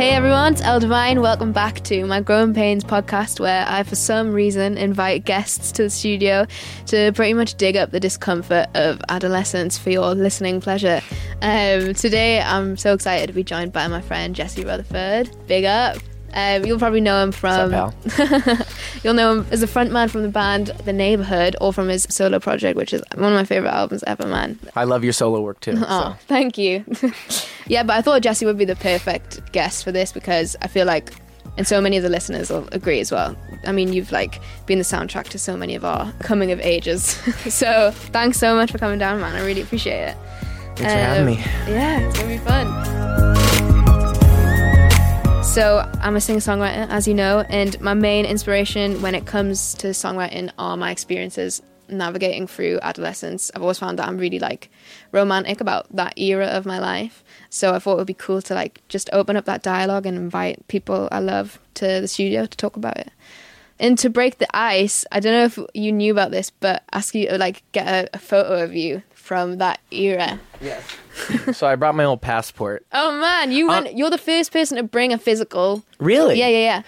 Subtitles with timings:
[0.00, 1.20] Hey everyone, it's L Devine.
[1.20, 5.82] Welcome back to my Growing Pains podcast, where I, for some reason, invite guests to
[5.82, 6.46] the studio
[6.86, 11.02] to pretty much dig up the discomfort of adolescence for your listening pleasure.
[11.42, 15.36] Um, today, I'm so excited to be joined by my friend Jesse Rutherford.
[15.46, 15.98] Big up.
[16.34, 17.72] Um, you'll probably know him from.
[19.02, 22.38] you'll know him as a frontman from the band The Neighbourhood, or from his solo
[22.38, 24.58] project, which is one of my favorite albums ever, man.
[24.76, 25.76] I love your solo work too.
[25.92, 26.16] Oh, so.
[26.26, 26.84] thank you.
[27.66, 30.86] yeah, but I thought Jesse would be the perfect guest for this because I feel
[30.86, 31.12] like,
[31.56, 33.34] and so many of the listeners will agree as well.
[33.66, 37.02] I mean, you've like been the soundtrack to so many of our coming of ages.
[37.52, 39.34] so thanks so much for coming down, man.
[39.34, 40.16] I really appreciate it.
[40.76, 41.36] Thanks for having me.
[41.66, 42.89] Yeah, it's gonna be fun.
[45.60, 49.74] So, I'm a singer songwriter, as you know, and my main inspiration when it comes
[49.74, 53.50] to songwriting are my experiences navigating through adolescence.
[53.54, 54.70] I've always found that I'm really like
[55.12, 57.22] romantic about that era of my life.
[57.50, 60.16] So, I thought it would be cool to like just open up that dialogue and
[60.16, 63.12] invite people I love to the studio to talk about it.
[63.78, 67.14] And to break the ice, I don't know if you knew about this, but ask
[67.14, 70.40] you to like get a, a photo of you from that era.
[70.60, 70.82] Yes.
[71.56, 72.84] so I brought my old passport.
[72.92, 73.96] Oh man, you uh, went.
[73.96, 75.84] you're the first person to bring a physical.
[76.00, 76.36] Really?
[76.36, 76.82] Yeah, yeah, yeah.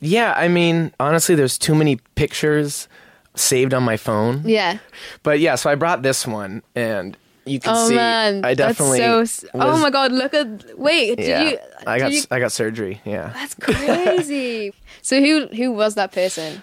[0.00, 2.86] Yeah, I mean, honestly, there's too many pictures
[3.34, 4.42] saved on my phone.
[4.44, 4.76] Yeah.
[5.22, 7.16] But yeah, so I brought this one, and
[7.46, 8.98] you can Oh see man, I definitely.
[8.98, 9.46] That's so.
[9.46, 10.78] s- oh my god, look at.
[10.78, 11.58] Wait, did Yeah, you?
[11.86, 13.00] I got you- I got surgery.
[13.06, 13.32] Yeah.
[13.32, 14.74] that's crazy.
[15.00, 16.60] so who who was that person?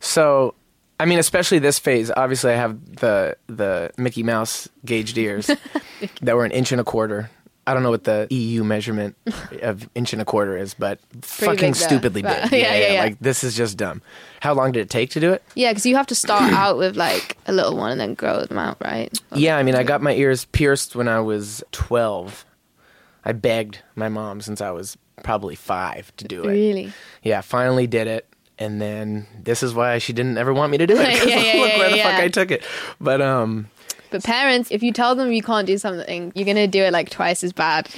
[0.00, 0.54] So,
[1.00, 2.10] I mean, especially this phase.
[2.16, 5.50] Obviously, I have the the Mickey Mouse gauged ears
[6.22, 7.30] that were an inch and a quarter.
[7.64, 9.16] I don't know what the EU measurement
[9.62, 11.86] of inch and a quarter is, but fucking big, though.
[11.86, 12.60] stupidly But- big.
[12.62, 13.02] yeah, yeah, yeah.
[13.02, 14.02] Like this is just dumb.
[14.40, 15.42] How long did it take to do it?
[15.54, 18.44] Yeah, because you have to start out with like a little one and then grow
[18.44, 19.16] them out, right?
[19.34, 22.44] Yeah, I mean, I got my ears pierced when I was 12.
[23.24, 26.48] I begged my mom since I was probably five to do it.
[26.48, 26.92] Really?
[27.22, 28.26] Yeah, finally did it.
[28.62, 31.00] And then this is why she didn't ever want me to do it.
[31.28, 32.14] Yeah, yeah, look yeah, where the fuck.
[32.14, 32.62] I took it.
[33.00, 33.68] But um,
[34.10, 37.10] But parents, if you tell them you can't do something, you're gonna do it like
[37.10, 37.88] twice as bad.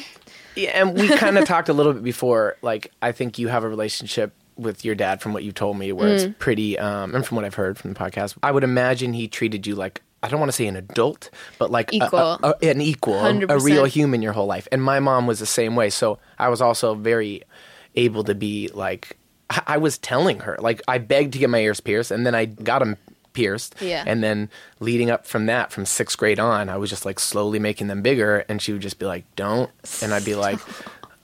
[0.57, 2.57] yeah, and we kind of talked a little bit before.
[2.63, 5.91] Like, I think you have a relationship with your dad from what you told me,
[5.93, 6.13] where Mm.
[6.15, 9.27] it's pretty, um, and from what I've heard from the podcast, I would imagine he
[9.29, 10.01] treated you like.
[10.23, 13.59] I don't want to say an adult, but like a- a- a- an equal, a
[13.59, 14.67] real human your whole life.
[14.73, 15.91] And my mom was the same way.
[15.91, 17.43] So I was also very
[17.95, 19.19] able to be like,
[19.51, 22.35] I I was telling her, like, I begged to get my ears pierced, and then
[22.35, 22.97] I got them
[23.33, 23.75] pierced.
[23.81, 24.05] Yeah.
[24.07, 24.49] And then
[24.81, 28.01] leading up from that, from sixth grade on, I was just like slowly making them
[28.01, 29.71] bigger, and she would just be like, "Don't,"
[30.03, 30.59] and I'd be like.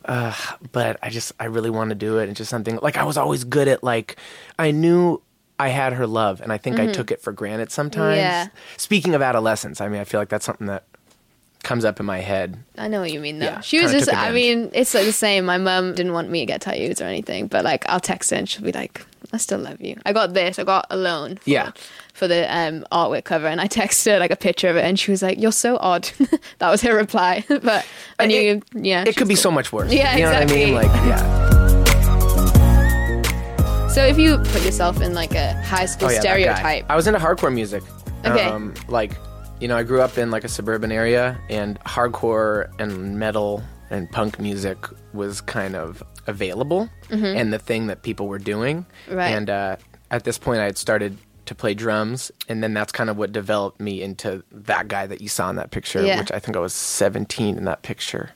[0.05, 0.35] Uh,
[0.73, 3.19] but I just I really want to do it and just something like I was
[3.19, 4.17] always good at like
[4.59, 5.21] I knew
[5.59, 8.17] I had her love and I think I took it for granted sometimes.
[8.17, 8.17] Mm-hmm.
[8.17, 8.49] Yeah.
[8.79, 10.85] Speaking of adolescence, I mean I feel like that's something that
[11.63, 12.59] comes up in my head.
[12.79, 13.47] I know what you mean though.
[13.47, 15.45] Yeah, she was just I mean, it's like the same.
[15.45, 18.37] My mum didn't want me to get tattoos or anything, but like I'll text her
[18.37, 19.97] and she'll be like, I still love you.
[20.05, 21.73] I got this, I got alone for, Yeah.
[22.15, 24.99] for the um artwork cover and I texted her like a picture of it and
[24.99, 26.11] she was like, You're so odd.
[26.59, 27.45] that was her reply.
[27.63, 27.87] but
[28.19, 29.05] I knew yeah.
[29.07, 29.93] It could be was so much worse.
[29.93, 30.73] Yeah, you know exactly.
[30.73, 30.93] what I mean?
[30.93, 31.51] Like yeah.
[33.89, 36.87] So if you put yourself in like a high school Oh, yeah, stereotype.
[36.89, 37.83] I was into hardcore music.
[38.25, 38.45] Okay.
[38.45, 39.13] Um, like,
[39.61, 44.11] you know, I grew up in like a suburban area, and hardcore and metal and
[44.11, 44.79] punk music
[45.13, 48.87] was kind of available and the thing that people were doing.
[49.07, 49.15] Mm-hmm.
[49.17, 49.31] Right.
[49.31, 49.77] And uh,
[50.13, 53.33] at this point, I had started to play drums, and then that's kind of what
[53.33, 56.21] developed me into that guy that you saw in that picture, Yeah.
[56.21, 58.31] which I think I was 17 in that picture.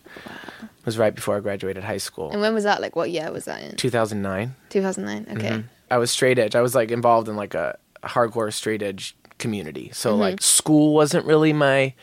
[0.63, 2.31] It was right before I graduated high school.
[2.33, 2.81] and when was that?
[2.81, 3.77] Like what year was that in?
[3.77, 4.55] 2009.
[4.71, 5.27] Two thousand nine.
[5.31, 5.49] Okay.
[5.51, 5.69] Mm-hmm.
[5.91, 6.57] I was straight edge.
[6.57, 9.91] I was like involved in like a hardcore straight edge community.
[9.93, 10.21] So Mm-hmm.
[10.21, 11.95] like school wasn't really my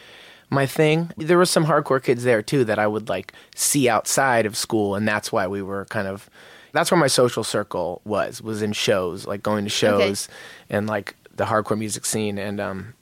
[0.49, 1.11] my thing.
[1.17, 4.95] There were some hardcore kids there too that I would like see outside of school
[4.95, 6.29] and that's why we were kind of
[6.73, 10.27] that's where my social circle was was in shows, like going to shows
[10.69, 12.93] and like the hardcore music scene and um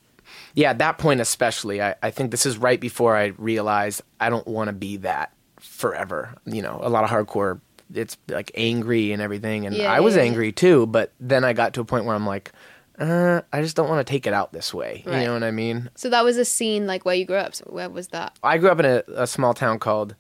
[0.56, 4.30] yeah, at that point especially, I, I think this is right before I realized I
[4.30, 6.34] don't want to be that forever.
[6.46, 7.62] You know, a lot of hardcore,
[7.94, 10.30] it's like angry and everything, and Yeah, I was yeah, yeah.
[10.30, 10.86] angry too.
[10.88, 12.52] But then I got to a point where I'm like,
[13.00, 15.04] uh, I just don't want to take it out this way.
[15.06, 15.22] Right.
[15.22, 15.90] You know what I mean?
[15.96, 17.56] So that was a scene like where you grew up.
[17.56, 18.38] So where was that?
[18.44, 20.16] I grew up in a, a small town called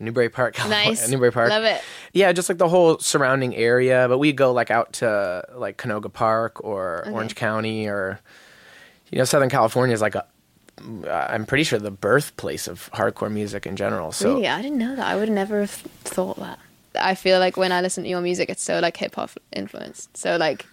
[0.00, 0.90] Newbury Park, California.
[0.90, 1.08] Nice.
[1.08, 1.50] Newbury Park.
[1.50, 1.80] Love it.
[2.12, 4.06] Yeah, just like the whole surrounding area.
[4.08, 8.18] But we'd go like out to like Canoga Park or Orange County or,
[9.10, 10.26] you know, Southern California is like a,
[11.08, 14.10] I'm pretty sure the birthplace of hardcore music in general.
[14.10, 15.06] So really, I didn't know that.
[15.06, 16.58] I would never have thought that.
[17.00, 20.16] I feel like when I listen to your music, it's so like hip hop influenced.
[20.16, 20.66] So like,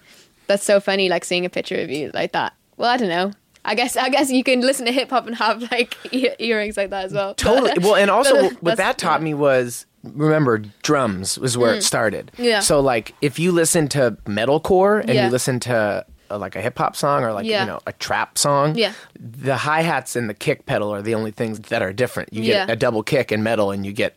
[0.52, 1.10] that's so funny.
[1.10, 2.54] Like seeing a picture of you like that.
[2.78, 3.32] Well, I don't know.
[3.64, 6.78] I guess I guess you can listen to hip hop and have like ear- earrings
[6.78, 7.36] like that as well.
[7.36, 7.72] Totally.
[7.76, 9.26] But- Well, and also but what that taught yeah.
[9.26, 12.32] me was remember drums was where it started.
[12.38, 12.44] Mm.
[12.46, 12.60] Yeah.
[12.62, 15.26] So like if you listen to metalcore and Yeah.
[15.26, 17.62] you listen to uh, like a hip hop song or like Yeah.
[17.62, 18.94] you know a trap song, Yeah.
[19.20, 22.34] the hi hats and the kick pedal are the only things that are different.
[22.34, 24.16] You get a double kick in metal and you get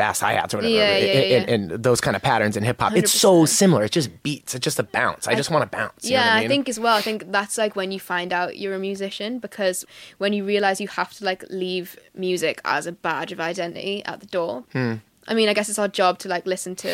[0.00, 1.54] fast hi hats or whatever, Yeah, yeah, and, yeah.
[1.54, 2.92] and those kind of patterns in hip hop.
[3.00, 3.82] It's so similar.
[3.84, 4.54] It's just beats.
[4.54, 5.22] It's just a bounce.
[5.28, 6.02] I, just want to bounce.
[6.16, 6.48] yeah I, mean?
[6.52, 9.84] think as well i think that's like when you find out you're a musician because
[10.22, 14.20] when you realize you have to like leave music as a badge of identity at
[14.20, 14.94] the door Hmm.
[15.28, 16.92] i mean i guess it's our job to like listen to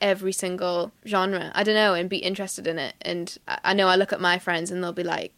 [0.00, 3.86] every single genre i don't know and be interested in it and i I know
[3.88, 5.36] i look at my friends and they'll be like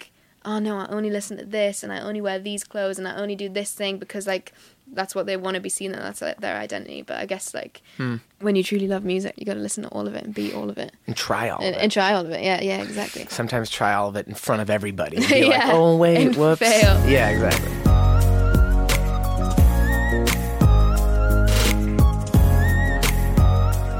[0.51, 3.15] oh no i only listen to this and i only wear these clothes and i
[3.23, 4.53] only do this thing because like
[4.93, 7.53] that's what they want to be seen and that's like, their identity but i guess
[7.55, 8.17] like Hmm.
[8.41, 10.53] when you truly love music you got to listen to all of it and be
[10.55, 11.83] all of it and try all and, of it.
[11.83, 14.63] and try all of it yeah yeah exactly Sometimes try all of it in front
[14.63, 15.17] of everybody.
[15.29, 15.71] Be like, Yeah.
[15.73, 16.61] oh wait, And whoops.
[16.61, 17.09] fail.
[17.09, 17.73] Yeah, exactly.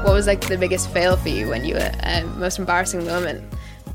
[0.03, 3.43] What was like the biggest fail for you when you were um, most embarrassing moment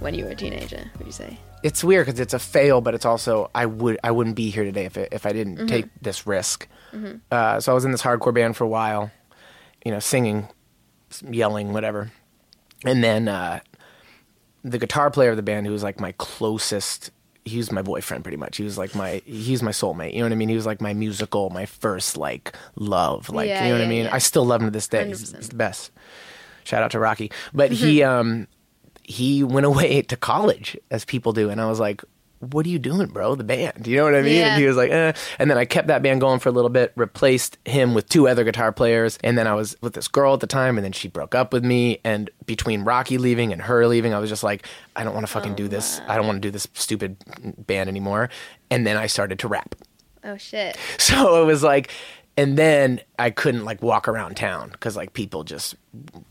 [0.03, 0.91] when you were a teenager?
[0.99, 1.39] Would you say?
[1.63, 4.65] it's weird because it's a fail, but it's also I would I wouldn't be here
[4.65, 5.67] today if it, if I didn't Mm-hmm.
[5.67, 6.67] take this risk.
[7.31, 9.11] Uh, so I was in this hardcore band for a while,
[9.85, 10.49] you know, singing,
[11.31, 12.11] yelling, whatever,
[12.85, 13.61] and then uh,
[14.65, 17.11] the guitar player of the band, who was like my closest.
[17.45, 18.57] He was my boyfriend, pretty much.
[18.57, 20.13] He was like my he was my soulmate.
[20.13, 20.49] You know what I mean?
[20.49, 23.29] He was like my musical, my first like love.
[23.31, 24.05] Like Yeah, you know what I mean?
[24.05, 24.15] yeah.
[24.15, 25.07] I still love him to this day.
[25.09, 25.37] He's, 100%.
[25.37, 25.91] he's the best.
[26.65, 27.33] Shout out to Rocky.
[27.53, 28.47] But he um
[29.03, 32.03] he went away to college as people do and I was like
[32.51, 33.37] what are you doing, bro?
[33.37, 33.87] The band.
[33.87, 34.35] You know what I mean?
[34.35, 34.55] Yeah.
[34.55, 35.13] And he was like, eh.
[35.39, 38.27] And then I kept that band going for a little bit, replaced him with two
[38.27, 39.17] other guitar players.
[39.23, 41.53] And then I was with this girl at the time, and then she broke up
[41.53, 42.01] with me.
[42.03, 44.67] And between Rocky leaving and her leaving, I was just like,
[44.97, 46.01] I don't want to fucking do this.
[46.09, 47.17] I don't want to do this stupid
[47.67, 48.29] band anymore.
[48.71, 49.77] And then I started to rap.
[50.25, 50.77] Oh shit!
[50.99, 51.91] So it was like,
[52.37, 55.75] and then I couldn't like walk around town because like people just,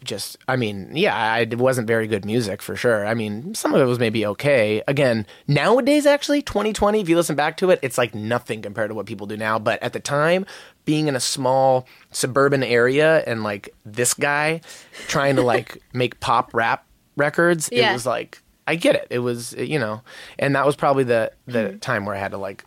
[0.04, 3.06] just, I mean, yeah, I, it wasn't very good music for sure.
[3.06, 4.82] I mean, some of it was maybe okay.
[4.88, 8.96] Again, nowadays, actually, 2020, if you listen back to it, it's like nothing compared to
[8.96, 9.60] what people do now.
[9.60, 10.48] But at the time,
[10.86, 14.62] being in a small suburban area and like this guy
[15.08, 16.84] trying to like make pop rap
[17.16, 17.92] records, Yeah.
[17.92, 19.08] it was like, I get it.
[19.12, 20.02] It was, you know,
[20.40, 21.78] and that was probably the, the mm-hmm.
[21.78, 22.66] time where I had to like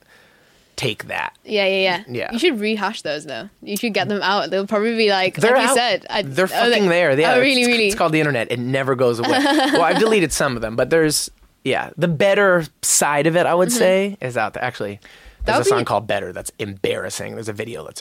[0.77, 1.37] take that.
[1.45, 2.05] Yeah, yeah, yeah.
[2.09, 2.33] Yeah.
[2.33, 3.49] You should rehash those though.
[3.63, 4.51] You should get them out.
[4.51, 5.75] They'll probably be like, They're like out.
[5.77, 7.19] said, I, they're oh, fucking they- there.
[7.19, 7.87] Yeah, oh, really, it's, really.
[7.87, 8.51] It's called the internet.
[8.51, 9.29] It never goes away.
[9.45, 11.31] well, I've deleted some of them, but there's
[11.65, 13.47] yeah, the better side of it.
[13.47, 14.63] I would say is out there.
[14.65, 15.53] Actually, Mm-hmm.
[15.53, 17.35] There's a song be- called "Better" that's embarrassing.
[17.35, 18.01] There's a video that's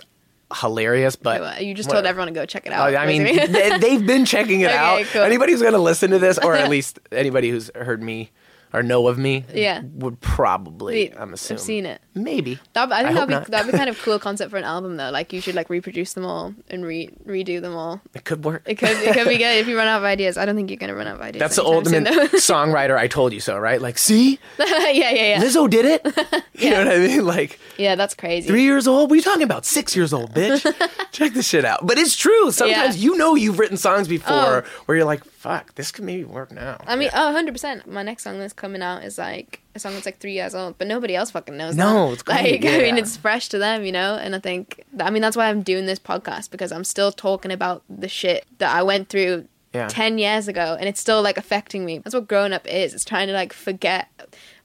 [0.62, 2.04] hilarious, but you just whatever.
[2.04, 2.96] told everyone to go check it Oh, out.
[2.96, 5.06] I mean, they, they've been checking it Okay, out.
[5.08, 5.24] cool.
[5.24, 8.32] Anybody who's going to listen to this, or at least anybody who's heard me
[8.74, 9.82] or know of me, Yeah.
[9.94, 10.94] would probably.
[10.96, 11.60] Wait, I'm assuming.
[11.60, 12.02] I've seen it.
[12.16, 12.60] Maybe.
[12.74, 13.48] That, I think hope that'd be not.
[13.48, 15.10] that'd be kind of cool concept for an album though.
[15.12, 18.02] Like you should like reproduce them all and re redo them all.
[18.14, 18.64] It could work.
[18.66, 20.38] It could it could be good if you run out of ideas.
[20.38, 21.40] I don't think you're gonna run out of ideas.
[21.40, 22.04] That's the ultimate
[22.34, 22.98] songwriter.
[22.98, 23.82] I told you so, right?
[23.82, 25.42] Like, see, yeah, yeah, yeah.
[25.42, 26.44] Lizzo did it.
[26.54, 27.26] You know what I mean?
[27.26, 28.48] Like Yeah, that's crazy.
[28.48, 29.10] three years old.
[29.10, 29.66] What are you talking about?
[29.66, 30.64] Six years old, bitch.
[31.12, 31.86] Check this shit out.
[31.86, 32.52] But it's true.
[32.52, 33.04] Sometimes Yeah.
[33.12, 34.64] you know you've written songs before Oh.
[34.86, 36.78] where you're like, fuck, this could maybe work now.
[36.88, 37.86] I mean, oh, 100%.
[37.86, 40.78] My next song that's coming out is like a song that's like three years old,
[40.78, 42.14] but nobody else fucking knows No, that.
[42.14, 44.16] it's great, Like, I mean, it's fresh to them, you know?
[44.16, 47.52] And I think, I mean, that's why I'm doing this podcast because I'm still talking
[47.52, 49.88] about the shit that I went through Yeah.
[49.90, 51.98] 10 years ago and it's still like affecting me.
[52.00, 52.94] That's what growing up is.
[52.94, 54.08] It's trying to like forget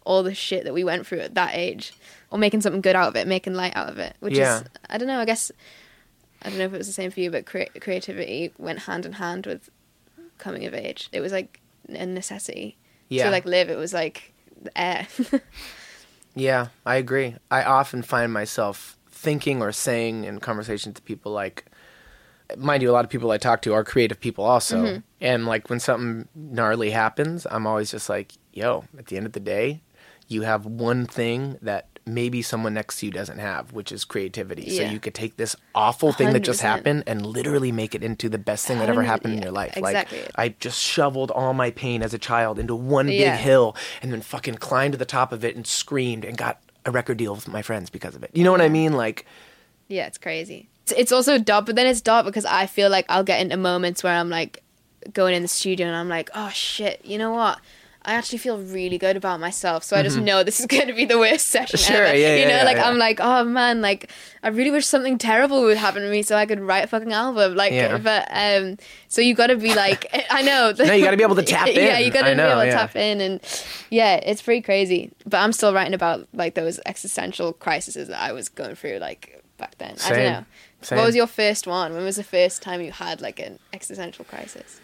[0.04, 1.92] all the shit that we went through at that age
[2.30, 4.58] or making something good out of it, making light out of it, which Yeah.
[4.60, 5.50] is, I don't know, I guess,
[6.42, 9.04] I don't know if it was the same for you, but crea- creativity went hand
[9.06, 9.70] in hand with
[10.38, 11.08] coming of age.
[11.12, 12.76] It was like a necessity
[13.08, 13.24] Yeah.
[13.24, 13.70] to like live.
[13.70, 14.32] It was like
[14.76, 15.06] air.
[16.34, 17.34] Yeah, I agree.
[17.50, 21.64] I often find myself thinking or saying in conversation to people like,
[22.56, 24.76] mind you, a lot of people I talk to are creative people also.
[24.84, 24.98] Mm-hmm.
[25.20, 29.32] And like when something gnarly happens, I'm always just like, yo, at the end of
[29.32, 29.82] the day,
[30.28, 34.62] you have one thing that maybe someone next to you doesn't have, which is creativity.
[34.66, 34.86] Yeah.
[34.86, 38.28] So you could take this awful thing that just happened and literally make it into
[38.28, 39.76] the best thing that ever happened in your life.
[39.76, 40.20] exactly.
[40.22, 43.32] Like I just shoveled all my pain as a child into one Yeah.
[43.36, 46.60] big hill and then fucking climbed to the top of it and screamed and got
[46.86, 48.30] a record deal with my friends because of it.
[48.32, 48.92] You know what I mean?
[48.94, 49.26] Like
[49.88, 50.68] yeah, it's crazy.
[50.82, 53.56] It's, it's also dark, but then it's dark because I feel like I'll get into
[53.56, 54.62] moments where I'm like
[55.12, 57.58] going in the studio and I'm like, oh shit, you know what?
[58.02, 60.94] I actually feel really good about myself, so I just know this is going to
[60.94, 61.92] be the worst session Mm-hmm.
[61.92, 62.16] Sure, ever.
[62.16, 62.88] yeah, you know, yeah, like yeah.
[62.88, 64.10] I'm like, oh man, like
[64.42, 67.12] I really wish something terrible would happen to me so I could write a fucking
[67.12, 67.54] album.
[67.54, 67.98] Like, Yeah.
[67.98, 68.78] but um,
[69.08, 70.72] so you got to be like, I know.
[70.78, 71.74] No, you gotta be able to tap in.
[71.76, 73.40] Yeah, you got to be able to tap in, and
[73.90, 75.10] yeah, it's pretty crazy.
[75.26, 79.42] But I'm still writing about like those existential crises that I was going through, like
[79.58, 79.96] back then.
[80.04, 80.44] I don't know.
[80.80, 80.98] Same.
[80.98, 81.92] What was your first one?
[81.92, 84.80] When was the first time you had like an existential crisis?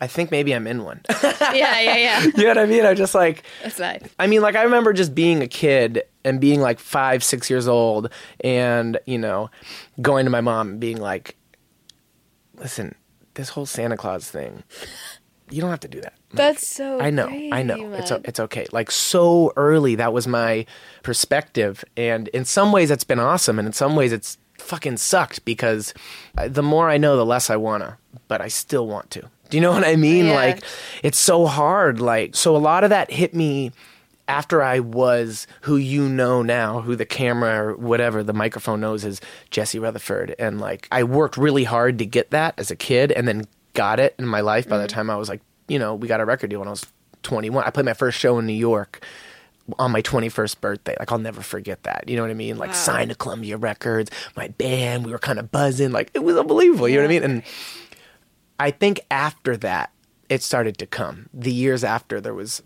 [0.00, 1.00] I think maybe I'm in one.
[1.22, 2.24] yeah, yeah, yeah.
[2.36, 2.84] you know what I mean?
[2.84, 4.02] I'm just like, That's nice.
[4.18, 7.66] I mean, like I remember just being a kid and being like five, six years
[7.66, 8.10] old,
[8.40, 9.50] and you know,
[10.02, 11.36] going to my mom and being like,
[12.56, 12.94] "Listen,
[13.34, 14.64] this whole Santa Claus thing,
[15.50, 17.00] you don't have to do that." Like, That's so.
[17.00, 17.76] I know, I know.
[17.76, 18.66] crazy, It's it's okay.
[18.72, 20.66] Like so early, that was my
[21.04, 25.44] perspective, and in some ways, it's been awesome, and in some ways, it's fucking sucked
[25.46, 25.94] because
[26.36, 27.98] uh, the more I know, the less I wanna,
[28.28, 29.30] but I still want to.
[29.48, 30.26] Do you know what I mean?
[30.26, 30.34] Yeah.
[30.34, 30.64] Like
[31.02, 32.00] it's so hard.
[32.00, 33.72] Like so, a lot of that hit me
[34.28, 39.04] after I was who you know now, who the camera or whatever the microphone knows
[39.04, 43.12] is Jesse Rutherford, and like I worked really hard to get that as a kid,
[43.12, 44.94] and then got it in my life by the mm-hmm.
[44.94, 46.86] time I was like, you know, we got a record deal when I was
[47.22, 47.64] 21.
[47.64, 49.04] I played my first show in New York
[49.78, 50.96] on my 21st birthday.
[50.98, 52.04] Like I'll never forget that.
[52.08, 52.56] You know what I mean?
[52.56, 52.76] Like Wow.
[52.76, 55.92] signed to Columbia Records, my band, we were kind of buzzing.
[55.92, 56.88] Like it was unbelievable.
[56.88, 57.22] You know what I mean?
[57.22, 57.42] And
[58.58, 59.92] I think after that,
[60.28, 61.28] it started to come.
[61.32, 62.62] The years after, there was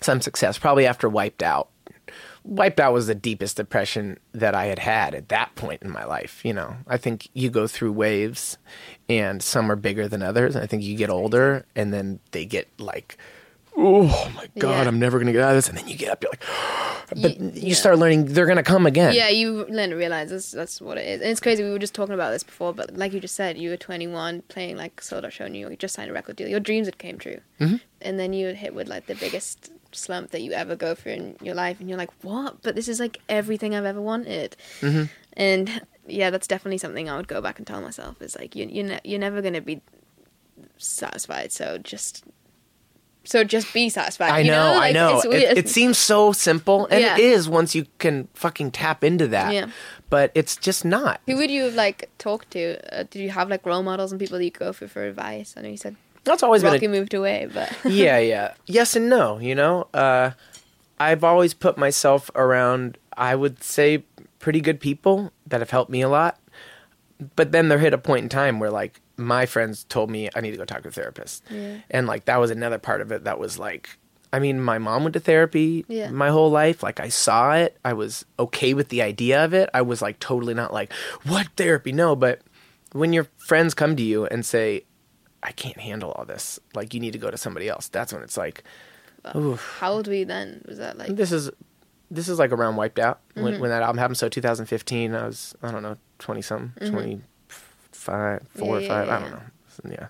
[0.00, 0.58] some success.
[0.58, 1.68] Probably after Wiped Out.
[2.44, 6.04] Wiped Out was the deepest depression that I had had at that point in my
[6.04, 6.44] life.
[6.44, 8.58] You know, I think you go through waves,
[9.08, 10.54] and some are bigger than others.
[10.54, 13.16] I think you get older, and then they get like,
[13.76, 14.88] oh my god, Yeah.
[14.88, 15.68] I'm never gonna get out of this.
[15.68, 16.42] And then you get up, you're like,
[17.10, 17.74] but Ye- you yeah.
[17.74, 19.14] start learning they're gonna come again.
[19.14, 21.62] Yeah, you learn to realize that's that's what it is, and it's crazy.
[21.62, 24.42] We were just talking about this before, but like you just said, you were 21,
[24.48, 25.70] playing like sold out show in New York.
[25.72, 26.48] You just signed a record deal.
[26.48, 27.76] Your dreams had came true, mm-hmm.
[28.02, 31.36] and then you hit with like the biggest slump that you ever go through in
[31.40, 32.62] your life, and you're like, what?
[32.62, 35.04] But this is like everything I've ever wanted, Mm-hmm.
[35.34, 38.66] and yeah, that's definitely something I would go back and tell myself is like you
[38.66, 39.80] you ne- you're never gonna be
[40.78, 41.52] satisfied.
[41.52, 42.24] So just
[43.24, 44.30] so just be satisfied.
[44.30, 45.16] I you know, I know.
[45.16, 47.14] It's It, it seems so simple, and Yeah.
[47.14, 49.52] it is once you can fucking tap into that.
[49.52, 49.66] Yeah.
[50.10, 51.20] But it's just not.
[51.26, 52.78] Who would you like talked to?
[52.96, 55.54] Uh, did you have like role models and people that you go for for advice?
[55.56, 56.72] I know you said That's always been.
[56.72, 58.54] Rocky moved away, but yeah, yeah.
[58.66, 59.38] Yes and no.
[59.38, 60.30] You know, uh,
[61.00, 62.98] I've always put myself around.
[63.16, 64.04] I would say
[64.38, 66.38] pretty good people that have helped me a lot.
[67.36, 70.40] But then there hit a point in time where like my friends told me I
[70.40, 71.78] need to go talk to a therapist, Yeah.
[71.90, 73.88] and like that was another part of it that was like.
[74.32, 76.10] I mean, my mom went to therapy Yeah.
[76.10, 76.82] my whole life.
[76.82, 77.78] Like, I saw it.
[77.84, 79.70] I was okay with the idea of it.
[79.72, 80.92] I was like totally not like,
[81.22, 81.92] what therapy?
[81.92, 82.40] No, but
[82.90, 84.86] when your friends come to you and say,
[85.44, 88.24] I can't handle all this, like, you need to go to somebody else, that's when
[88.24, 88.64] it's like,
[89.36, 89.76] oof.
[89.78, 90.64] how old were you then?
[90.66, 91.50] Was that like This is
[92.10, 93.42] this is like around wiped out Mm-hmm.
[93.44, 94.18] when, when that album happened.
[94.18, 97.22] So 2015, I was I don't know 20 something,
[98.04, 98.80] 25, four.
[98.80, 100.06] Yeah, or five, yeah, I don't know, yeah,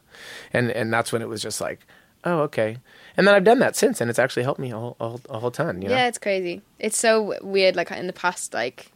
[0.52, 1.86] and and that's when it was just like,
[2.24, 2.78] oh okay,
[3.16, 5.20] and then I've done that since, and it's actually helped me a whole a whole,
[5.30, 5.82] a whole ton.
[5.82, 5.94] You know?
[5.94, 6.62] Yeah, it's crazy.
[6.78, 7.76] It's so weird.
[7.76, 8.90] Like in the past, like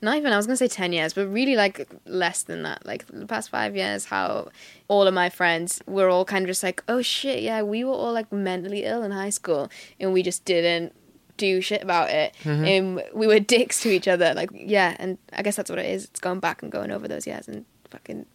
[0.00, 2.86] not even I was gonna say ten years, but really like less than that.
[2.86, 4.48] Like the past five years, how
[4.86, 7.92] all of my friends were all kind of just like, oh shit, yeah, we were
[7.92, 9.68] all like mentally ill in high school,
[9.98, 10.94] and we just didn't
[11.36, 12.64] do shit about it, Mm-hmm.
[12.64, 14.34] and we were dicks to each other.
[14.34, 16.04] Like yeah, and I guess that's what it is.
[16.04, 18.26] It's going back and going over those years and fucking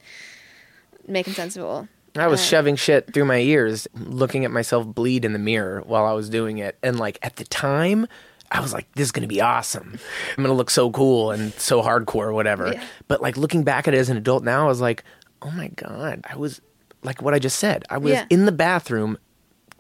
[1.08, 1.88] making sense of it all.
[2.16, 5.82] I was Uh, shoving shit through my ears, looking at myself bleed in the mirror
[5.86, 6.78] while I was doing it.
[6.84, 8.08] And like at the time,
[8.52, 9.98] I was like, this is going to be awesome.
[10.38, 12.72] I'm going to look so cool and so hardcore or whatever.
[12.74, 12.84] Yeah.
[13.08, 15.04] But like looking back at it as an adult now, I was like,
[15.42, 16.62] oh my God, I was
[17.02, 17.84] like what I just said.
[17.90, 18.26] I was Yeah.
[18.30, 19.18] in the bathroom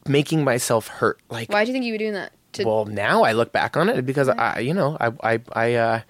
[0.08, 1.20] making myself hurt.
[1.30, 2.34] Like, Why do you think you were doing that?
[2.54, 5.74] To well, now I look back on it because I, you know, I, I, I,
[5.76, 6.02] uh,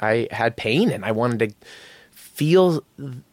[0.00, 1.54] I had pain and I wanted to
[2.36, 2.84] feel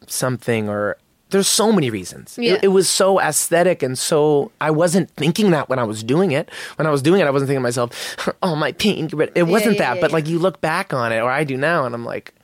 [0.06, 0.96] something or
[1.30, 2.38] there's so many reasons.
[2.40, 2.54] Yeah.
[2.54, 6.30] It, it was so aesthetic and so I wasn't thinking that when I was doing
[6.30, 6.48] it.
[6.76, 9.44] When I was doing it, I wasn't thinking to myself, "Oh, my pain." But it
[9.44, 9.94] wasn't yeah, that.
[9.96, 10.14] yeah, but yeah.
[10.14, 12.34] like you look back on it, or I do now, and I'm like,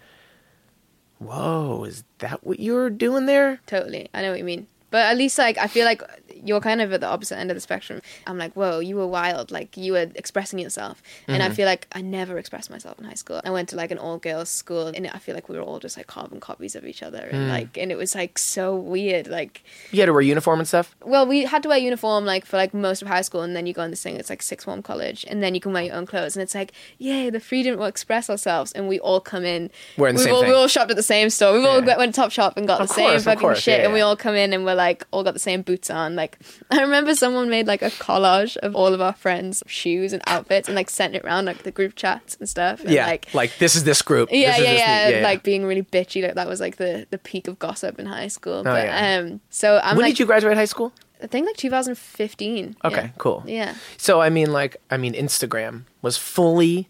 [1.19, 4.09] "Whoa, is that what you were doing there?" Totally.
[4.13, 4.67] I know what you mean.
[4.91, 6.03] But at least, like, I feel like
[6.45, 8.01] you're kind of at the opposite end of the spectrum.
[8.27, 9.51] I'm like, whoa, you were wild.
[9.51, 11.03] Like, you were expressing yourself.
[11.27, 11.53] And Mm-hmm.
[11.53, 13.41] I feel like I never expressed myself in high school.
[13.45, 15.79] I went to, like, an all girls school, and I feel like we were all
[15.79, 17.21] just, like, carbon copies of each other.
[17.21, 17.33] Mm.
[17.33, 19.27] And, like, and it was, like, so weird.
[19.29, 20.95] Like, You had to wear uniform and stuff.
[21.05, 23.43] well, we had to wear uniform, like, for, like, most of high school.
[23.43, 25.25] And then you go in this thing, it's, like, sixth form college.
[25.29, 26.37] And then you can wear your own clothes.
[26.37, 28.73] And it's like, yay, the freedom to express ourselves.
[28.73, 29.71] And we all come in.
[29.97, 30.51] Wearing the we same all, thing.
[30.51, 31.55] We all shopped at the same store.
[31.59, 33.79] We all went to Topshop and got Of the same course, of fucking course, shit.
[33.81, 36.15] yeah, and we all come in and we're like all got the same boots on.
[36.17, 36.30] Like
[36.71, 40.69] I remember someone made like a collage of all of our friends' shoes and outfits
[40.69, 42.81] and like sent it around like the group chats and stuff.
[42.81, 44.29] And, Yeah, like like, this is this group.
[44.33, 44.81] yeah, This is yeah, this-
[45.13, 45.25] yeah, yeah.
[45.25, 46.23] Like being really bitchy.
[46.23, 48.63] Like that was like the the peak of gossip in high school.
[48.65, 49.19] but Oh, yeah.
[49.19, 50.93] um, so I'm when like, did you graduate high school?
[51.23, 52.77] I think like 2015.
[52.85, 53.09] Okay, yeah.
[53.19, 53.43] cool.
[53.47, 53.75] Yeah.
[53.99, 56.89] So I mean, like, I mean, Instagram was fully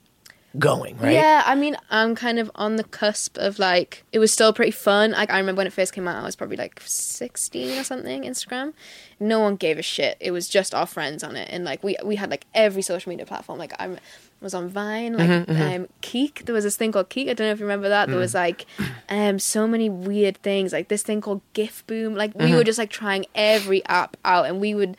[0.58, 1.12] going, right?
[1.12, 4.72] Yeah, I mean, I'm kind of on the cusp of like, it was still pretty
[4.72, 5.12] fun.
[5.12, 8.22] Like, I remember when it first came out, I was probably like 16 or something,
[8.24, 8.72] Instagram.
[9.20, 10.16] No one gave a shit.
[10.20, 11.48] It was just our friends on it.
[11.52, 13.58] And like, we, we had like every social media platform.
[13.58, 13.96] Like, I
[14.40, 16.46] was on Vine, like, Mm-hmm, um, Keek.
[16.46, 17.28] There was this thing called Keek.
[17.28, 18.06] I don't know if you remember that.
[18.08, 18.20] There Mm.
[18.20, 18.66] was like,
[19.08, 20.72] um, so many weird things.
[20.72, 22.14] Like, this thing called GIF Boom.
[22.14, 22.54] Like, we Mm-hmm.
[22.56, 24.96] were just like trying every app out and we would.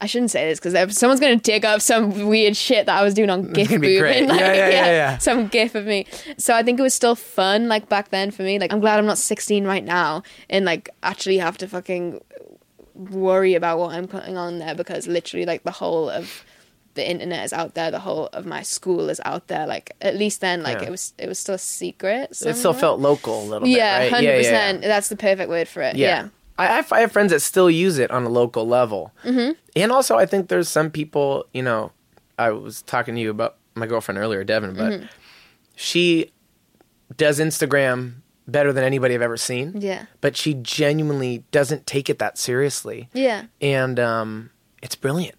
[0.00, 3.02] I shouldn't say this because someone's going to dig up some weird shit that I
[3.02, 3.88] was doing on GIF gonna Boom.
[3.88, 4.16] be great.
[4.18, 5.18] and, like, Yeah, yeah, yeah, yeah.
[5.18, 6.06] some gif of me.
[6.38, 8.58] So I think it was still fun, like back then for me.
[8.58, 12.20] Like I'm glad I'm not 16 right now and like actually have to fucking
[12.94, 16.44] worry about what I'm putting on there because literally like the whole of
[16.94, 19.66] the internet is out there, the whole of my school is out there.
[19.66, 20.86] Like at least then, like Yeah.
[20.88, 22.30] it was it was still a secret.
[22.44, 24.12] It still felt local a little yeah, bit, right?
[24.12, 24.42] hundred Yeah, yeah, yeah.
[24.72, 24.82] percent.
[24.82, 25.96] That's the perfect word for it.
[25.96, 26.28] Yeah.
[26.58, 29.12] I, I have- friends that still use it on a local level.
[29.24, 29.52] Mm-hmm.
[29.76, 31.92] And also, I think there's some people, you know,
[32.38, 35.06] I was talking to you about my girlfriend earlier, Devon, but Mm-hmm.
[35.74, 36.32] she
[37.16, 38.14] does Instagram
[38.48, 39.74] better than anybody I've ever seen.
[39.80, 40.06] Yeah.
[40.20, 43.08] But she genuinely doesn't take it that seriously.
[43.12, 43.44] Yeah.
[43.60, 44.50] And um,
[44.82, 45.36] it's brilliant.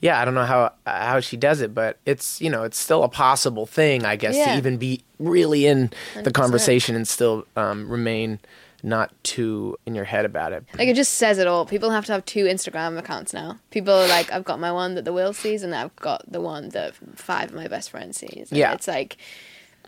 [0.00, 3.04] Yeah, I don't know how how she does it, but it's you know it's still
[3.04, 4.52] a possible thing, I guess, Yeah.
[4.52, 6.34] to even be really in the 100%.
[6.34, 8.38] conversation and still um, remain
[8.84, 10.64] not too in your head about it.
[10.78, 11.64] Like it just says it all.
[11.64, 13.58] People have to have two Instagram accounts now.
[13.70, 16.40] People are like, I've got my one that the Will sees, and I've got the
[16.40, 18.48] one that five of my best friends sees.
[18.50, 18.72] And Yeah.
[18.74, 19.16] it's like,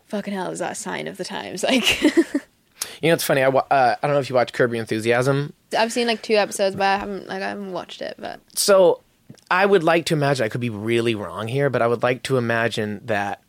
[0.07, 1.63] fucking hell, is that a sign of the times?
[1.69, 2.03] Like,
[3.03, 3.43] You know, it's funny.
[3.43, 5.53] I, uh, I don't know if you watch Curb Your Enthusiasm.
[5.77, 8.15] I've seen like two episodes, but I haven't like I haven't watched it.
[8.19, 9.03] But So
[9.51, 12.23] I would like to imagine, I could be really wrong here, but I would like
[12.25, 13.43] to imagine that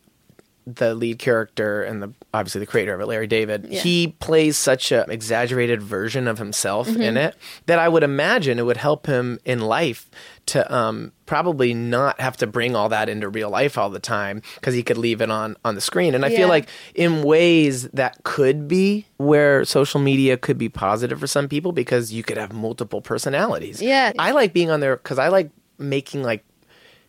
[0.76, 3.80] the lead character and the obviously the creator of it, Larry David, Yeah.
[3.80, 7.00] he plays such an exaggerated version of himself Mm-hmm.
[7.02, 7.34] in it
[7.66, 10.10] that I would imagine it would help him in life
[10.46, 14.42] to um, probably not have to bring all that into real life all the time
[14.54, 16.14] because he could leave it on on the screen.
[16.14, 16.38] And I Yeah.
[16.38, 21.48] feel like in ways that could be where social media could be positive for some
[21.48, 23.82] people because you could have multiple personalities.
[23.82, 24.12] Yeah.
[24.18, 26.44] I like being on there because I like making like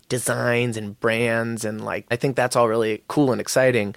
[0.10, 3.96] designs and brands and like I think that's all really cool and exciting.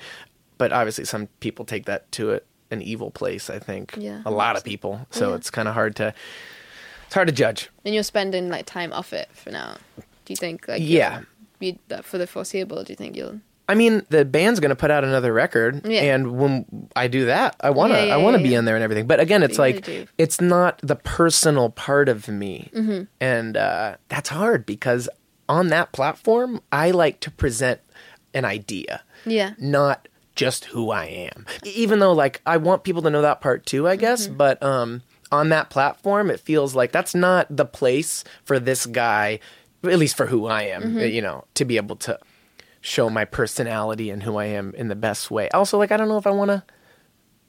[0.58, 3.50] But obviously, some people take that to it an evil place.
[3.50, 5.06] I think Yeah, a lot of people.
[5.10, 5.36] So Yeah.
[5.36, 6.14] it's kind of hard to
[7.06, 7.68] it's hard to judge.
[7.84, 9.76] and you're spending like time off it for now.
[9.96, 11.18] Do you think like Yeah.
[11.18, 11.26] you'll
[11.58, 12.84] be that for the foreseeable?
[12.84, 13.40] Do you think you'll?
[13.68, 16.14] I mean, the band's going to put out another record, Yeah.
[16.14, 18.64] and when I do that, I want to Yeah, yeah, I want to be in
[18.64, 19.06] there and everything.
[19.06, 23.02] But again, it's like it's not the personal part of me, Mm-hmm.
[23.20, 25.08] and uh, that's hard because
[25.52, 27.80] on that platform, I like to present
[28.34, 29.52] an idea, Yeah.
[29.58, 31.44] not just who I am.
[31.64, 34.26] Even though, like, I want people to know that part too, I guess.
[34.26, 34.36] Mm-hmm.
[34.38, 39.40] But um, on that platform, it feels like that's not the place for this guy,
[39.84, 40.82] at least for who I am.
[40.82, 40.98] Mm-hmm.
[41.00, 42.18] You know, to be able to
[42.80, 45.48] show my personality and who I am in the best way.
[45.50, 46.64] Also, like I don't know if I want to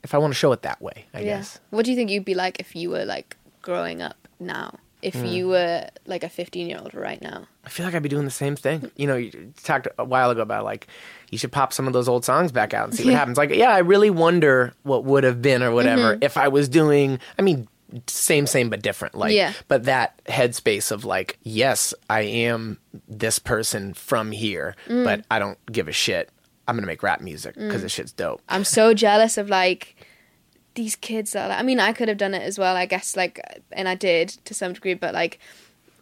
[0.04, 1.38] if I want to show it that way, I Yeah.
[1.38, 1.60] guess.
[1.70, 4.76] What do you think you'd be like if you were like growing up now?
[5.04, 5.26] If Hmm.
[5.26, 7.48] you were like a 15 year old right now?
[7.66, 8.90] I feel like I'd be doing the same thing.
[8.96, 10.88] You know, you talked a while ago about like
[11.30, 13.38] you should pop some of those old songs back out and see what happens.
[13.38, 16.24] Like, yeah, I really wonder what would have been or whatever Mm-hmm.
[16.24, 17.20] if I was doing.
[17.38, 17.68] I mean,
[18.08, 19.14] same, same, but different.
[19.16, 19.54] Like, Yeah.
[19.68, 25.04] but that headspace of like, yes, I am this person from here, Mm.
[25.04, 26.30] but I don't give a shit.
[26.68, 28.42] I'm gonna make rap music because this shit's dope.
[28.48, 29.96] I'm so jealous of like
[30.76, 33.16] these kids are like, I mean I could have done it as well I guess
[33.16, 33.40] like
[33.72, 35.40] and I did to some degree but like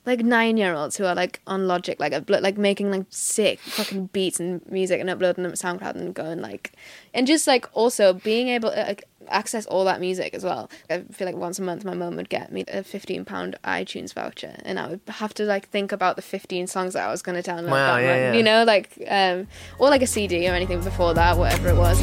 [0.06, 3.60] like nine year olds who are like on Logic like uplo- like making like sick
[3.60, 6.72] fucking beats and music and uploading them to SoundCloud and going like
[7.14, 11.02] and just like also being able to like, access all that music as well I
[11.12, 14.56] feel like once a month my mum would get me a 15 pound iTunes voucher
[14.66, 17.42] and I would have to like think about the 15 songs that I was going
[17.42, 18.34] to download Wow, that yeah, month, yeah.
[18.34, 22.02] you know like um or like a CD or anything before that whatever it was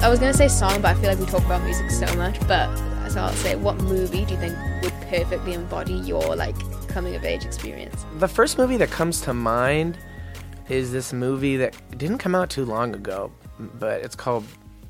[0.00, 2.38] I was gonna say song, but I feel like we talk about music so much.
[2.46, 2.74] But
[3.10, 6.54] so I'll say, what movie do you think would perfectly embody your like
[6.88, 8.06] coming of age experience?
[8.18, 9.98] The first movie that comes to mind
[10.68, 14.44] is this movie that didn't come out too long ago, but it's called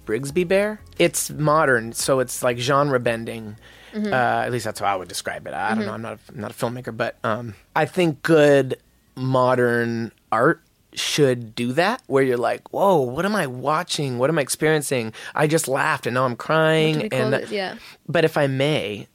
[0.06, 0.80] Brigsby Bear.
[0.98, 3.56] It's modern, so it's like genre bending.
[3.94, 5.54] Uh, at least that's how I would describe it.
[5.54, 5.92] I don't know.
[5.92, 8.76] I'm not a, I'm not a filmmaker, but um, I think good
[9.16, 10.60] modern art
[10.94, 15.12] should do that where you're like whoa what am i watching what am i experiencing
[15.34, 17.50] i just laughed and now i'm crying What do we call and it?
[17.50, 17.76] Yeah.
[18.08, 19.06] but if i may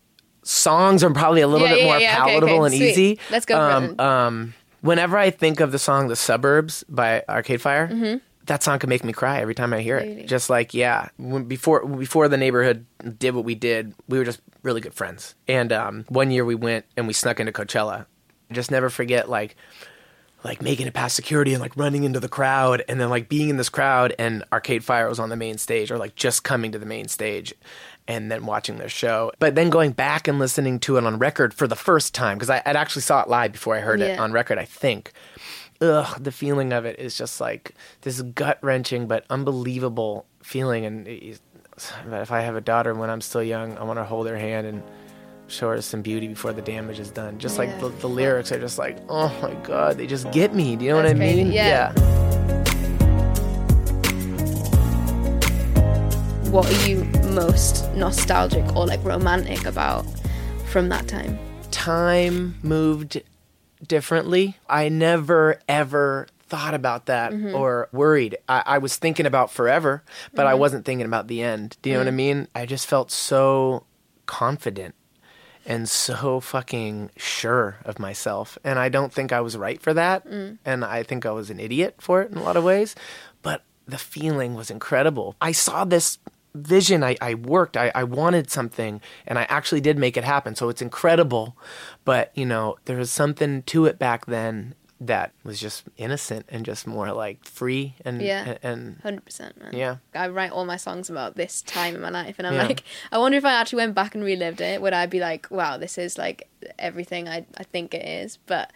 [0.44, 2.90] songs are probably a little Yeah, bit yeah, more yeah, palatable okay, and sweet.
[2.90, 7.62] easy Let's go um, um, whenever I think of the song "The Suburbs" by Arcade
[7.62, 10.04] Fire, that song can make me cry every time I hear it.
[10.06, 10.16] Mm-hmm.
[10.18, 10.28] Really?
[10.28, 12.86] Just like yeah, when, before before the neighborhood
[13.18, 15.36] did what we did, we were just really good friends.
[15.48, 18.06] And um, one year we went and we snuck into Coachella.
[18.52, 19.56] Just never forget like
[20.44, 23.50] like making it past security and like running into the crowd and then like being
[23.50, 26.72] in this crowd and Arcade Fire was on the main stage or like just coming
[26.72, 27.54] to the main stage
[28.08, 29.32] and then watching their show.
[29.40, 32.50] But then going back and listening to it on record for the first time because
[32.50, 35.14] I would actually saw it live before I heard it on record, I think.
[35.82, 40.86] Ugh, the feeling of it is just like this gut wrenching but unbelievable feeling.
[40.86, 44.38] And if I have a daughter when I'm still young, I want to hold her
[44.38, 44.84] hand and
[45.54, 47.40] show her some beauty before the damage is done.
[47.40, 47.78] Just like Yeah.
[47.80, 50.76] the, the lyrics are just like, oh my god, they just get me.
[50.76, 51.44] Do you know That's what I crazy.
[51.44, 51.54] mean?
[51.54, 51.94] Yeah.
[56.50, 60.06] What are you most nostalgic or like romantic about
[60.68, 61.40] from that time?
[61.74, 63.22] time moved
[63.86, 64.56] differently.
[64.70, 67.56] I never ever thought about that mm-hmm.
[67.56, 68.38] or worried.
[68.48, 70.60] I, I was thinking about forever, but I mm-hmm.
[70.60, 71.78] wasn't thinking about the end.
[71.82, 72.16] Do you know what I mm.
[72.16, 72.48] mean?
[72.54, 73.86] I just felt so
[74.28, 74.96] confident
[75.66, 78.58] and so fucking sure of myself.
[78.64, 80.28] And I don't think I was right for that.
[80.28, 80.58] Mm.
[80.66, 82.96] And I think I was an idiot for it in a lot of ways.
[83.42, 85.36] But the feeling was incredible.
[85.42, 86.20] I saw this
[86.54, 87.04] vision.
[87.04, 87.78] I, I worked.
[87.78, 90.56] I, I wanted something and I actually did make it happen.
[90.56, 91.58] So it's incredible.
[92.06, 94.76] But, you know, there was something to it back then
[95.08, 98.58] that was just innocent and just more like free and Yeah.
[98.64, 99.72] and, Hundred percent, man.
[99.76, 99.98] Yeah.
[100.16, 102.68] I write all my songs about this time in my life, and I'm Yeah.
[102.68, 105.50] like, I wonder if I actually went back and relived it, would I be like,
[105.52, 106.48] wow, this is like
[106.80, 108.38] everything I I think it is?
[108.46, 108.72] But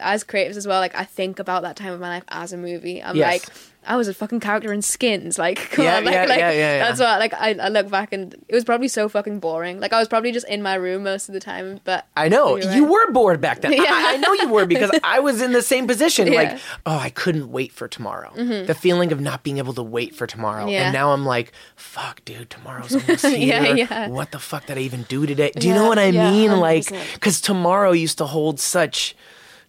[0.00, 2.56] as creatives as well, like I think about that time of my life as a
[2.56, 3.02] movie.
[3.02, 3.26] I'm Yes.
[3.48, 3.56] like,
[3.86, 5.38] I was a fucking character in Skins.
[5.38, 8.12] Like, come Yeah, on, like, yeah, like yeah, that's what like I, I look back
[8.12, 9.80] and it was probably so fucking boring.
[9.80, 11.80] Like I was probably just in my room most of the time.
[11.84, 13.72] But I know you were bored back then.
[13.72, 13.84] I- Yeah.
[13.88, 16.26] I, I know you were because I was in the same position.
[16.26, 16.34] Mm-hmm.
[16.34, 18.32] Like, oh, I couldn't wait for tomorrow.
[18.34, 20.66] The feeling of not being able to wait for tomorrow.
[20.68, 23.86] And now I'm like, fuck, dude, tomorrow's almost here.
[24.08, 25.50] What the fuck did I even do today?
[25.56, 26.58] Do you know what I mean?
[26.60, 27.14] Like, 100%.
[27.14, 29.16] because tomorrow used to hold such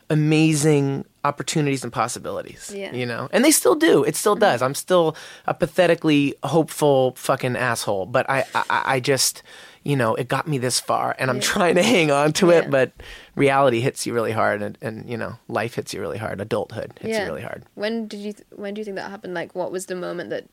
[0.10, 2.72] amazing opportunities and possibilities.
[2.76, 2.88] Yeah.
[2.88, 2.96] Mm-hmm.
[2.96, 4.04] You know, and they still do.
[4.04, 4.62] It still does.
[4.62, 9.44] I'm still a pathetically hopeful fucking asshole, but I, I, I just,
[9.84, 12.60] you know, it got me this far, and I'm trying to hang on to Yeah.
[12.60, 12.92] it, but
[13.36, 16.42] reality hits you really hard, and, and you know, life hits you really hard.
[16.42, 17.22] Adulthood hits yeah.
[17.24, 17.64] you really hard.
[17.76, 19.34] When did you th- when do you think that happened?
[19.34, 20.46] Like, what was the moment that?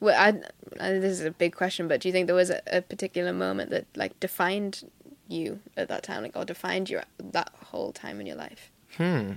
[0.00, 0.28] Well, I,
[0.80, 3.32] I this is a big question, but do you think there was a, a particular
[3.32, 4.88] moment that like defined
[5.28, 8.70] you at that time, like, or defined you that whole time in your life?
[8.96, 9.32] Hmm.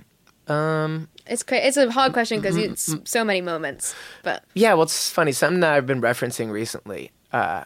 [0.48, 4.82] Um, It's cra- It's a hard question because it's so many moments, but Yeah, well,
[4.84, 5.32] it's funny.
[5.32, 7.64] Something that I've been referencing recently uh,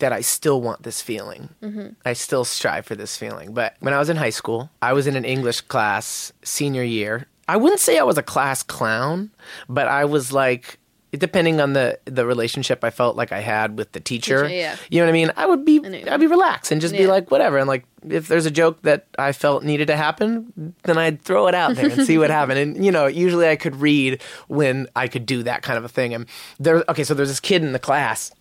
[0.00, 1.48] that I still want this feeling.
[1.62, 1.88] Mm-hmm.
[2.04, 3.54] I still strive for this feeling.
[3.54, 7.26] But when I was in high school, I was in an English class senior year.
[7.48, 9.30] I wouldn't say I was a class clown,
[9.68, 10.78] but I was like,
[11.18, 14.42] depending on the the relationship I felt like I had with the teacher.
[14.42, 14.76] Teacher, yeah.
[14.90, 15.32] You know what I mean?
[15.36, 17.58] I would be, I'd be relaxed and just be like, whatever.
[17.58, 21.46] And like, if there's a joke that I felt needed to happen, then I'd throw
[21.48, 22.58] it out there and see what happened.
[22.58, 25.88] And you know, usually I could read when I could do that kind of a
[25.88, 26.14] thing.
[26.14, 26.26] And
[26.58, 28.32] there, okay, so there's this kid in the class,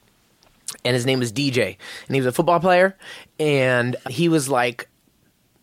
[0.83, 2.97] and his name was DJ, and he was a football player,
[3.39, 4.89] and he was like.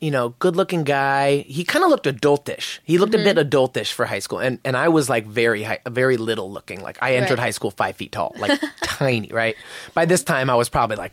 [0.01, 1.39] You know, good looking guy.
[1.47, 2.79] He kind of looked adultish.
[2.85, 3.35] He looked a mm-hmm.
[3.35, 6.81] bit adultish for high school, and and I was like very high, very little looking.
[6.81, 7.45] Like I entered Right.
[7.45, 9.57] high school five feet tall, like tiny, right?
[9.95, 11.13] By this time, I was probably like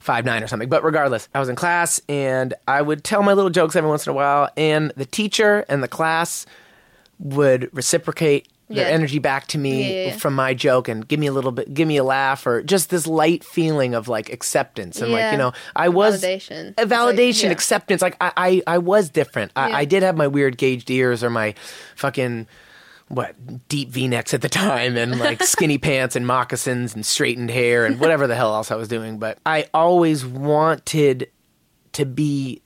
[0.00, 0.68] five nine or something.
[0.68, 4.06] But regardless, I was in class and I would tell my little jokes every once
[4.06, 6.46] in a while, and the teacher and the class
[7.18, 8.94] would reciprocate their Yeah.
[8.94, 11.86] energy back to me Yeah, from my joke and give me a little bit, give
[11.88, 15.52] me a laugh, or just this light feeling of like acceptance and like you know,
[15.76, 16.74] I was Validation.
[16.78, 17.50] a like, validation, yeah.
[17.50, 18.02] acceptance.
[18.02, 19.52] Like I, I, I was different.
[19.56, 19.72] I.
[19.82, 21.54] I did have my weird gauged ears or my
[21.96, 22.46] fucking
[23.08, 23.34] what
[23.68, 28.00] deep V-necks at the time and like skinny pants and moccasins and straightened hair and
[28.00, 29.18] whatever the hell else I was doing.
[29.18, 31.28] But I always wanted
[31.92, 32.62] to be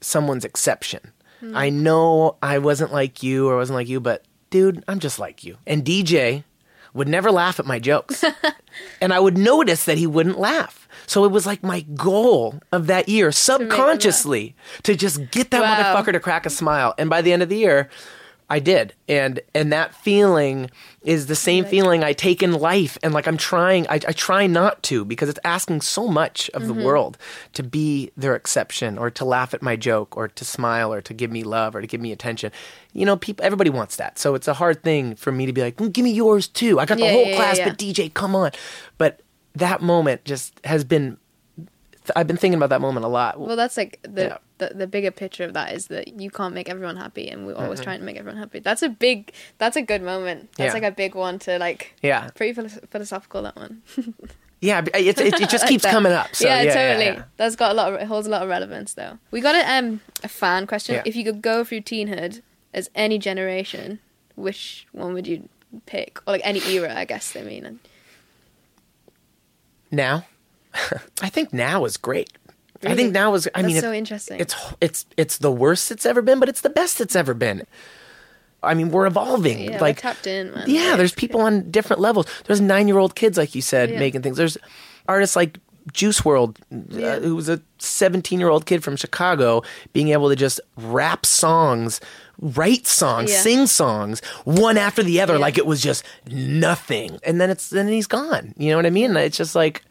[0.00, 1.00] someone's exception.
[1.40, 1.54] Hmm.
[1.56, 5.44] I know I wasn't like you or wasn't like you, but dude, I'm just like
[5.44, 5.58] you.
[5.66, 6.44] And DJ
[6.94, 8.24] would never laugh at my jokes.
[9.00, 10.88] and I would notice that he wouldn't laugh.
[11.06, 15.76] So it was like my goal of that year, subconsciously, to just get that Wow.
[15.94, 16.94] motherfucker to crack a smile.
[16.98, 17.88] And by the end of the year,
[18.48, 18.94] I did.
[19.08, 20.70] And and that feeling
[21.02, 22.96] is the same feeling I take in life.
[23.02, 26.66] And like I'm trying I, I try not to because it's asking so much of
[26.66, 27.18] the world
[27.54, 31.12] to be their exception or to laugh at my joke or to smile or to
[31.12, 32.52] give me love or to give me attention.
[32.92, 34.18] You know, people everybody wants that.
[34.18, 36.78] So it's a hard thing for me to be like, "Mm, give me yours too.
[36.78, 37.68] I got the Yeah, whole yeah, class, yeah.
[37.68, 38.52] but DJ, come on.
[38.96, 39.20] But
[39.56, 41.16] that moment just has been
[42.14, 43.40] I've been thinking about that moment a lot.
[43.40, 44.38] Well, that's like the, Yeah.
[44.58, 47.54] the the bigger picture of that is that you can't make everyone happy, and we're
[47.56, 48.58] always trying to make everyone happy.
[48.60, 50.50] That's a big, that's a good moment.
[50.56, 50.72] That's Yeah.
[50.74, 51.94] like a big one to like.
[52.02, 52.28] Yeah.
[52.34, 53.82] Pretty philo- philosophical that one.
[54.62, 56.34] Yeah, it, it, it just keeps That- coming up.
[56.34, 57.22] So, yeah, yeah, totally.
[57.36, 57.92] That's got a lot.
[57.92, 59.18] Of, it holds a lot of relevance though.
[59.30, 61.02] We got a um a fan question.
[61.04, 62.40] If you could go through teenhood
[62.72, 63.98] as any generation,
[64.34, 65.50] which one would you
[65.84, 66.20] pick?
[66.26, 67.80] Or like any era, I guess they mean.
[69.90, 70.24] Now,
[71.22, 72.30] I think now is great.
[72.84, 73.48] I think now is.
[73.54, 74.38] I That's mean, so it- interesting.
[74.40, 77.66] It's it's it's the worst it's ever been, but it's the best it's ever been.
[78.62, 79.60] I mean, we're evolving.
[79.60, 80.64] Yeah, like tapped in, man.
[80.68, 82.26] Yeah, Like, there's people on different levels.
[82.46, 83.98] There's nine year old kids, like you said, Yeah.
[83.98, 84.36] making things.
[84.36, 84.58] There's
[85.08, 85.58] artists like
[85.92, 86.56] Juice WRLD,
[86.90, 87.06] Yeah.
[87.12, 89.62] uh, who was a 17 year old kid from Chicago,
[89.92, 92.00] being able to just rap songs,
[92.40, 93.40] write songs, Yeah.
[93.40, 95.38] sing songs, one after the other, Yeah.
[95.40, 97.18] like it was just nothing.
[97.24, 98.52] And then it's then he's gone.
[98.58, 99.16] You know what I mean?
[99.16, 99.82] It's just like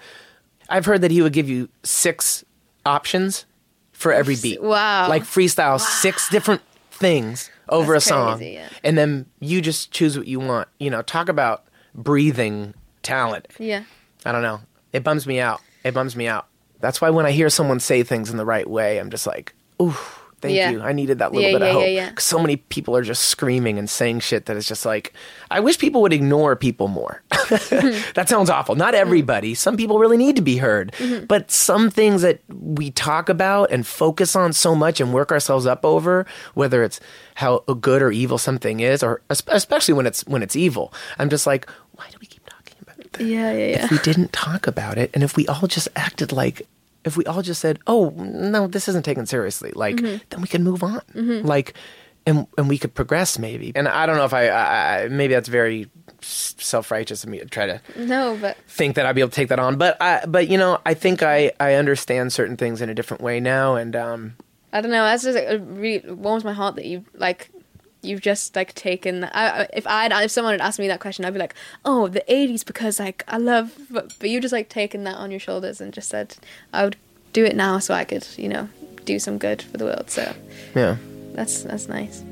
[0.70, 2.44] I've heard that he would give you six
[2.86, 3.46] options
[3.92, 4.62] for every beat.
[4.62, 5.08] Wow.
[5.10, 8.38] Like freestyle six different things over That's a song.
[8.38, 8.70] crazy, yeah.
[8.84, 10.68] And then you just choose what you want.
[10.80, 12.74] You know, talk about breathing
[13.04, 13.48] talent.
[13.60, 13.84] Yeah.
[14.26, 14.62] I don't know.
[14.94, 15.62] It bums me out.
[15.84, 16.48] It bums me out.
[16.80, 19.54] That's why when I hear someone say things in the right way, I'm just like,
[19.82, 19.96] ooh,
[20.46, 20.72] thank Yeah.
[20.72, 20.82] you.
[20.82, 21.84] I needed that little Yeah, bit of yeah, hope.
[21.88, 25.14] yeah, So many people are just screaming and saying shit that is just like,
[25.52, 27.22] I wish people would ignore people more.
[28.16, 28.76] that sounds awful.
[28.76, 29.54] Not everybody.
[29.56, 30.92] Some people really need to be heard.
[30.94, 31.26] Mm-hmm.
[31.26, 35.66] But some things that we talk about and focus on so much and work ourselves
[35.66, 37.00] up over, whether it's
[37.36, 41.46] how good or evil something is, or especially when it's when it's evil, I'm just
[41.46, 43.20] like, why do we keep talking about it?
[43.20, 43.86] Yeah, yeah, yeah.
[43.86, 46.68] if we didn't talk about it and if we all just acted like
[47.06, 50.18] if we all just said oh no this isn't taken seriously like Mm-hmm.
[50.30, 51.02] then we can move on
[51.46, 51.74] like
[52.28, 55.48] and and we could progress maybe and i don't know if i, I maybe that's
[55.48, 55.88] very
[56.22, 59.50] self-righteous of me to try to No, but think that i'd be able to take
[59.50, 62.90] that on but i but you know i think i i understand certain things in
[62.90, 64.36] a different way now and um
[64.74, 65.06] I don't know.
[65.06, 67.50] That's just like, it really warms my heart that you like.
[68.06, 69.24] You've just like taken.
[69.26, 72.08] I, I- if I if someone had asked me that question, I'd be like, "Oh,
[72.08, 73.78] the '80s," because like I love.
[73.90, 76.36] But, but you just like taken that on your shoulders and just said,
[76.72, 76.96] "I would
[77.34, 78.70] do it now, so I could, you know,
[79.06, 80.34] do some good for the world." So
[80.76, 80.98] yeah
[81.34, 82.24] that's that's nice.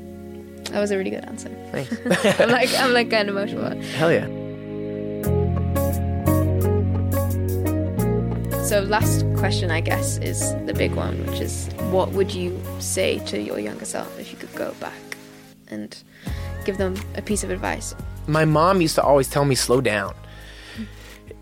[0.70, 1.50] That was a really good answer.
[1.72, 3.78] thanks I'm like I'm like getting emotional.
[3.98, 4.26] hell yeah
[8.64, 13.18] So last question, I guess, is the big one, which is, what would you say
[13.26, 14.94] to your younger self if you could go back
[15.74, 16.02] and
[16.64, 17.94] give them a piece of advice?
[18.26, 20.14] my mom used to always tell me slow down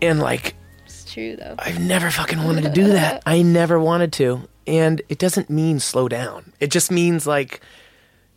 [0.01, 1.55] and like It's true though.
[1.57, 3.23] I've never fucking wanted to do that.
[3.25, 4.47] I never wanted to.
[4.67, 6.53] And it doesn't mean slow down.
[6.59, 7.61] It just means like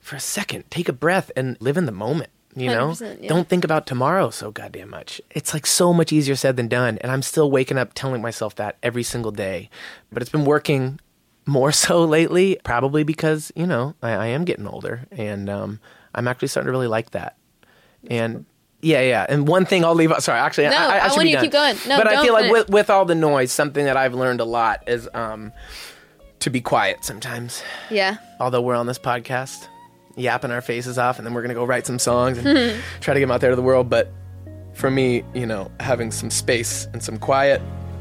[0.01, 2.95] for a second, take a breath and live in the moment, you know?
[3.01, 3.29] yeah.
[3.29, 5.21] Don't think about tomorrow so goddamn much.
[5.33, 6.99] It's like so much easier said than done.
[6.99, 9.69] And I'm still waking up telling myself that every single day.
[10.13, 11.01] But it's been working
[11.47, 15.81] more so lately, probably because, you know, I, I am getting older and um,
[16.15, 17.37] I'm actually starting to really like that.
[18.09, 18.45] And
[18.83, 19.27] yeah, yeah.
[19.29, 20.23] And one thing I'll leave out.
[20.23, 21.77] Sorry, actually, No, I, I, I should want be you to keep going.
[21.89, 24.45] No, but I feel like with with all the noise, something that I've learned a
[24.45, 25.53] lot is um,
[26.41, 27.63] to be quiet sometimes.
[27.91, 28.19] Yeah.
[28.39, 29.67] Although we're on this podcast,
[30.15, 33.21] yapping our faces off, and then we're gonna go write some songs and try to
[33.21, 33.91] get them out there to the world.
[33.91, 34.13] But
[34.75, 37.61] for me, you know, having some space and some quiet.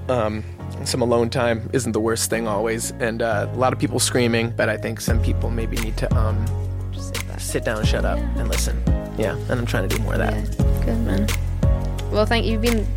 [0.09, 0.43] Um,
[0.83, 4.51] some alone time isn't the worst thing always, and uh, a lot of people screaming.
[4.51, 6.45] But I think some people maybe need to um,
[6.93, 8.81] sit sit down, shut up, and listen.
[9.17, 10.33] Yeah, and I'm trying to do more of that.
[10.33, 10.85] Yeah.
[10.85, 11.27] Good man.
[12.11, 12.53] Well, thank you.
[12.53, 12.87] You've been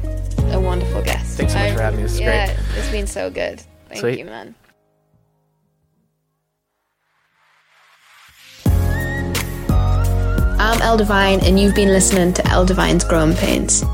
[0.52, 1.36] a wonderful guest.
[1.36, 2.02] Thanks so much for having me.
[2.02, 2.58] This is yeah, great.
[2.76, 3.62] it's been so good.
[3.88, 4.18] Thank Sweet.
[4.18, 4.54] you, man.
[10.60, 13.84] I'm L Devine, and you've been listening to L Devine's Growing Pains.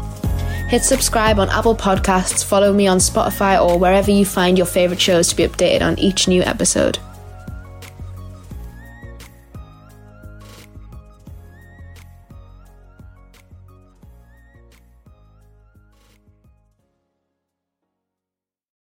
[0.74, 5.00] Hit subscribe on Apple Podcasts, follow me on Spotify, or wherever you find your favourite
[5.00, 6.98] shows to be updated on each new episode.